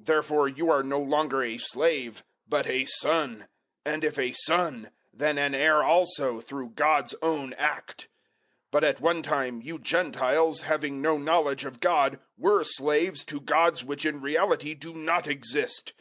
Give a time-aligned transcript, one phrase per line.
[0.00, 3.46] 004:007 Therefore you are no longer a slave, but a son;
[3.84, 8.08] and if a son, then an heir also through God's own act.
[8.72, 13.40] 004:008 But at one time, you Gentiles, having no knowledge of God, were slaves to
[13.40, 15.92] gods which in reality do not exist.